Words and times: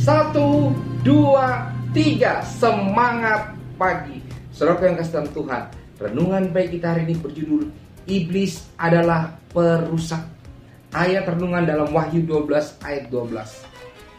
Satu, 0.00 0.72
dua, 1.04 1.68
tiga, 1.92 2.40
semangat 2.40 3.52
pagi. 3.76 4.24
Saudara 4.48 4.88
yang 4.88 4.96
kasih 4.96 5.28
Tuhan, 5.28 5.68
renungan 6.00 6.56
baik 6.56 6.80
kita 6.80 6.96
hari 6.96 7.04
ini 7.04 7.20
berjudul 7.20 7.68
Iblis 8.08 8.64
adalah 8.80 9.36
perusak. 9.52 10.24
Ayat 10.96 11.28
renungan 11.28 11.68
dalam 11.68 11.92
Wahyu 11.92 12.24
12 12.24 12.80
ayat 12.80 13.12
12. 13.12 13.28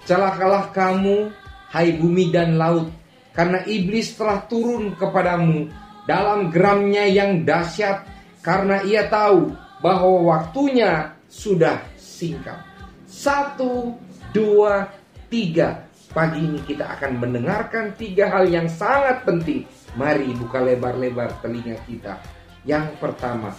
Celakalah 0.06 0.70
kamu, 0.70 1.34
hai 1.74 1.98
bumi 1.98 2.30
dan 2.30 2.62
laut, 2.62 2.94
karena 3.34 3.66
iblis 3.66 4.14
telah 4.14 4.46
turun 4.46 4.94
kepadamu 4.94 5.66
dalam 6.06 6.54
geramnya 6.54 7.10
yang 7.10 7.42
dahsyat, 7.42 8.06
karena 8.46 8.86
ia 8.86 9.10
tahu 9.10 9.65
bahwa 9.86 10.34
waktunya 10.34 11.14
sudah 11.30 11.78
singkat. 11.94 12.58
Satu, 13.06 13.94
dua, 14.34 14.90
tiga. 15.30 15.86
Pagi 16.10 16.42
ini 16.42 16.58
kita 16.66 16.98
akan 16.98 17.22
mendengarkan 17.22 17.94
tiga 17.94 18.34
hal 18.34 18.50
yang 18.50 18.66
sangat 18.66 19.22
penting. 19.30 19.62
Mari 19.94 20.34
buka 20.34 20.58
lebar-lebar 20.66 21.38
telinga 21.46 21.78
kita. 21.86 22.18
Yang 22.66 22.98
pertama, 22.98 23.54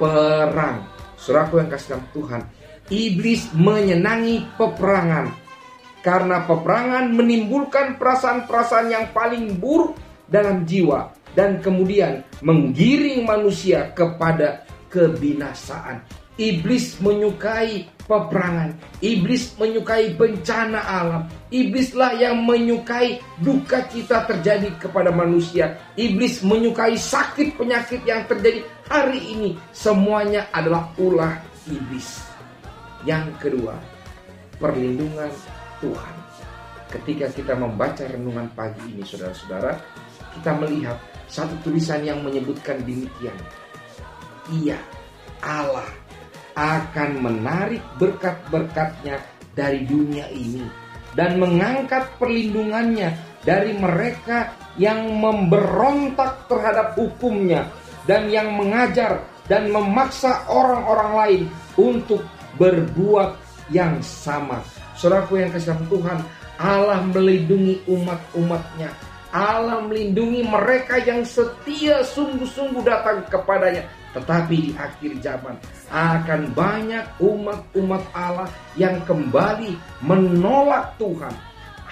perang. 0.00 0.88
Suraku 1.20 1.60
yang 1.60 1.68
kasih 1.68 2.00
Tuhan. 2.16 2.48
Iblis 2.88 3.52
menyenangi 3.52 4.48
peperangan. 4.56 5.28
Karena 6.00 6.46
peperangan 6.46 7.12
menimbulkan 7.12 8.00
perasaan-perasaan 8.00 8.88
yang 8.88 9.06
paling 9.12 9.60
buruk 9.60 9.98
dalam 10.24 10.64
jiwa. 10.64 11.12
Dan 11.36 11.60
kemudian 11.60 12.24
menggiring 12.40 13.28
manusia 13.28 13.92
kepada 13.92 14.64
kebinasaan. 14.90 16.02
Iblis 16.36 17.00
menyukai 17.00 17.88
peperangan. 18.04 18.76
Iblis 19.00 19.56
menyukai 19.56 20.12
bencana 20.12 20.84
alam. 20.84 21.22
Iblislah 21.48 22.12
yang 22.20 22.44
menyukai 22.44 23.24
duka 23.40 23.88
cita 23.88 24.28
terjadi 24.28 24.68
kepada 24.76 25.08
manusia. 25.08 25.80
Iblis 25.96 26.44
menyukai 26.44 27.00
sakit 27.00 27.56
penyakit 27.56 28.04
yang 28.04 28.28
terjadi 28.28 28.60
hari 28.84 29.20
ini. 29.32 29.56
Semuanya 29.72 30.52
adalah 30.52 30.92
ulah 31.00 31.40
iblis. 31.72 32.20
Yang 33.08 33.32
kedua, 33.40 33.72
perlindungan 34.60 35.32
Tuhan. 35.80 36.14
Ketika 36.92 37.32
kita 37.32 37.56
membaca 37.56 38.04
renungan 38.04 38.46
pagi 38.52 38.84
ini, 38.92 39.02
saudara-saudara, 39.02 39.72
kita 40.36 40.52
melihat 40.60 41.00
satu 41.26 41.56
tulisan 41.64 42.04
yang 42.04 42.22
menyebutkan 42.22 42.78
demikian. 42.84 43.34
Ia 44.52 44.78
Allah 45.42 45.88
akan 46.56 47.10
menarik 47.20 47.84
berkat-berkatnya 48.00 49.20
dari 49.52 49.84
dunia 49.84 50.28
ini 50.32 50.64
dan 51.16 51.40
mengangkat 51.40 52.12
perlindungannya 52.20 53.12
dari 53.44 53.72
mereka 53.76 54.52
yang 54.76 55.08
memberontak 55.16 56.44
terhadap 56.48 56.92
hukumnya 56.96 57.68
dan 58.04 58.28
yang 58.28 58.52
mengajar 58.56 59.24
dan 59.46 59.70
memaksa 59.70 60.44
orang-orang 60.50 61.10
lain 61.16 61.42
untuk 61.78 62.22
berbuat 62.60 63.38
yang 63.72 63.98
sama. 64.02 64.60
Saudaraku 64.96 65.40
yang 65.40 65.52
kasih 65.52 65.76
Tuhan, 65.88 66.18
Allah 66.56 67.04
melindungi 67.04 67.84
umat-umatnya. 67.88 68.90
Allah 69.34 69.82
melindungi 69.82 70.46
mereka 70.46 71.02
yang 71.02 71.26
setia 71.26 72.02
sungguh-sungguh 72.06 72.82
datang 72.86 73.26
kepadanya. 73.26 73.86
Tetapi 74.14 74.54
di 74.54 74.72
akhir 74.72 75.12
zaman 75.20 75.54
akan 75.92 76.40
banyak 76.56 77.04
umat-umat 77.20 78.02
Allah 78.16 78.48
yang 78.78 79.02
kembali 79.04 79.76
menolak 80.00 80.96
Tuhan. 80.96 81.34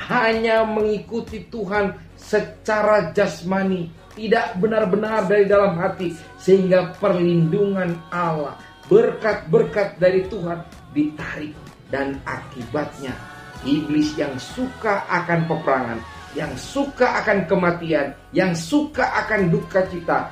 Hanya 0.09 0.67
mengikuti 0.67 1.45
Tuhan 1.53 1.95
secara 2.17 3.13
jasmani. 3.13 3.91
Tidak 4.15 4.63
benar-benar 4.63 5.27
dari 5.27 5.45
dalam 5.45 5.75
hati. 5.77 6.15
Sehingga 6.39 6.95
perlindungan 7.03 7.99
Allah, 8.15 8.55
berkat-berkat 8.87 9.99
dari 9.99 10.23
Tuhan 10.31 10.63
ditarik. 10.95 11.55
Dan 11.93 12.19
akibatnya 12.27 13.15
iblis 13.63 14.17
yang 14.19 14.35
suka 14.41 15.07
akan 15.09 15.47
peperangan 15.47 15.99
yang 16.35 16.53
suka 16.59 17.23
akan 17.23 17.47
kematian, 17.47 18.11
yang 18.35 18.53
suka 18.53 19.07
akan 19.25 19.55
duka 19.55 19.87
cita, 19.87 20.31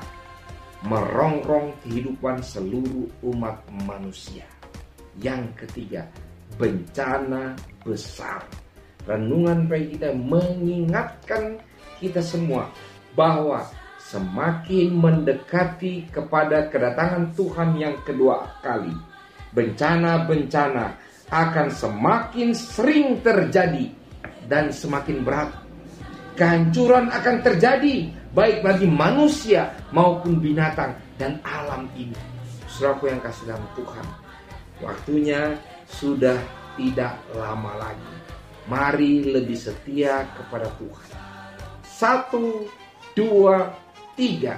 merongrong 0.83 1.71
kehidupan 1.83 2.43
seluruh 2.43 3.07
umat 3.31 3.55
manusia. 3.87 4.43
Yang 5.23 5.65
ketiga, 5.65 6.03
bencana 6.59 7.55
besar. 7.87 8.43
Renungan 9.03 9.67
baik 9.67 9.99
kita 9.99 10.15
mengingatkan 10.15 11.59
kita 11.99 12.23
semua 12.23 12.67
bahwa 13.15 13.63
semakin 13.99 14.91
mendekati 14.95 16.07
kepada 16.11 16.67
kedatangan 16.67 17.31
Tuhan 17.35 17.79
yang 17.79 17.95
kedua 18.03 18.59
kali, 18.59 18.91
bencana-bencana 19.55 20.99
akan 21.31 21.67
semakin 21.71 22.51
sering 22.51 23.23
terjadi 23.23 23.87
dan 24.51 24.69
semakin 24.69 25.23
berat 25.23 25.62
kehancuran 26.33 27.09
akan 27.13 27.35
terjadi 27.45 28.09
baik 28.33 28.65
bagi 28.65 28.89
manusia 28.89 29.69
maupun 29.93 30.41
binatang 30.41 30.97
dan 31.21 31.37
alam 31.45 31.85
ini. 31.93 32.17
Saudaraku 32.65 33.13
yang 33.13 33.21
kasih 33.21 33.53
dalam 33.53 33.65
Tuhan, 33.77 34.05
waktunya 34.81 35.41
sudah 35.85 36.37
tidak 36.73 37.13
lama 37.37 37.77
lagi. 37.77 38.13
Mari 38.65 39.29
lebih 39.29 39.59
setia 39.59 40.25
kepada 40.33 40.71
Tuhan. 40.81 41.09
Satu, 41.83 42.65
dua, 43.13 43.69
tiga. 44.17 44.57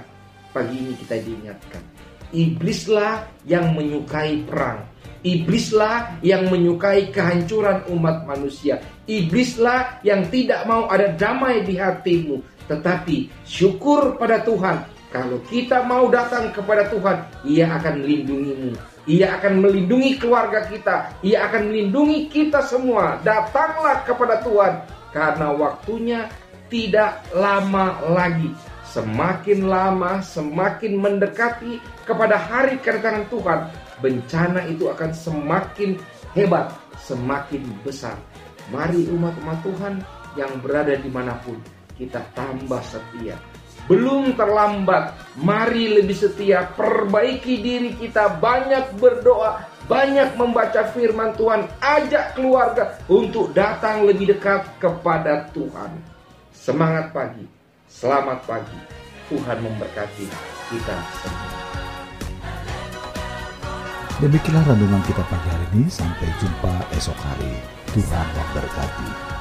Pagi 0.56 0.76
ini 0.80 0.94
kita 0.96 1.20
diingatkan. 1.20 1.84
Iblislah 2.32 3.28
yang 3.44 3.76
menyukai 3.76 4.48
perang. 4.48 4.88
Iblislah 5.26 6.22
yang 6.22 6.54
menyukai 6.54 7.10
kehancuran 7.10 7.82
umat 7.90 8.30
manusia. 8.30 8.78
Iblislah 9.10 10.06
yang 10.06 10.30
tidak 10.30 10.70
mau 10.70 10.86
ada 10.86 11.10
damai 11.18 11.66
di 11.66 11.82
hatimu. 11.82 12.46
Tetapi 12.70 13.42
syukur 13.42 14.22
pada 14.22 14.46
Tuhan. 14.46 14.86
Kalau 15.10 15.42
kita 15.50 15.82
mau 15.82 16.06
datang 16.14 16.54
kepada 16.54 16.86
Tuhan, 16.94 17.26
Ia 17.42 17.74
akan 17.74 18.06
melindungimu. 18.06 18.78
Ia 19.10 19.42
akan 19.42 19.66
melindungi 19.66 20.22
keluarga 20.22 20.70
kita. 20.70 21.18
Ia 21.26 21.50
akan 21.50 21.74
melindungi 21.74 22.30
kita 22.30 22.62
semua. 22.62 23.18
Datanglah 23.26 24.06
kepada 24.06 24.46
Tuhan. 24.46 24.74
Karena 25.10 25.50
waktunya 25.58 26.30
tidak 26.70 27.26
lama 27.34 27.98
lagi. 28.14 28.54
Semakin 28.94 29.66
lama, 29.66 30.22
semakin 30.22 31.02
mendekati 31.02 31.82
kepada 32.06 32.38
hari 32.40 32.80
kedatangan 32.80 33.28
Tuhan, 33.28 33.60
bencana 34.00 34.68
itu 34.68 34.92
akan 34.92 35.12
semakin 35.12 36.00
hebat, 36.36 36.72
semakin 37.00 37.64
besar. 37.86 38.18
Mari 38.74 39.08
umat-umat 39.14 39.62
Tuhan 39.62 39.94
yang 40.36 40.52
berada 40.60 40.98
di 40.98 41.08
mana 41.08 41.38
pun, 41.46 41.56
kita 41.96 42.20
tambah 42.36 42.82
setia. 42.84 43.38
Belum 43.86 44.34
terlambat, 44.34 45.14
mari 45.38 46.02
lebih 46.02 46.18
setia, 46.18 46.66
perbaiki 46.74 47.62
diri 47.62 47.94
kita, 47.94 48.42
banyak 48.42 48.98
berdoa, 48.98 49.62
banyak 49.86 50.34
membaca 50.34 50.90
firman 50.90 51.38
Tuhan, 51.38 51.70
ajak 51.78 52.34
keluarga 52.34 52.98
untuk 53.06 53.54
datang 53.54 54.10
lebih 54.10 54.34
dekat 54.34 54.66
kepada 54.82 55.46
Tuhan. 55.54 55.94
Semangat 56.50 57.14
pagi, 57.14 57.46
selamat 57.86 58.42
pagi, 58.50 58.80
Tuhan 59.30 59.62
memberkati 59.62 60.26
kita 60.74 60.98
semua. 61.22 61.65
Demikianlah 64.16 64.64
renungan 64.64 65.04
kita 65.04 65.28
pagi 65.28 65.48
hari 65.52 65.68
ini. 65.76 65.92
Sampai 65.92 66.32
jumpa 66.40 66.88
esok 66.96 67.20
hari. 67.20 67.60
Tuhan 67.92 68.28
memberkati. 68.32 69.35